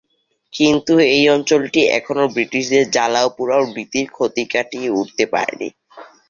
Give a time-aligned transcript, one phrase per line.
[0.53, 5.69] কিন্তু এই অঞ্চলটি এখনও ব্রিটিশদের জ্বালাও-পোড়াও নীতির ক্ষতি কাটিয়ে উঠতে পারেনি।